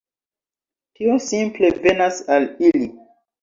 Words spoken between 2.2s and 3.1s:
al ili.